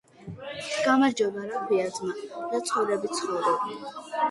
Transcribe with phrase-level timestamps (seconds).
[0.85, 2.17] გამარჯობა რა ქვია ძმა
[2.55, 3.71] რა ცხოვრებით ცხოვრობ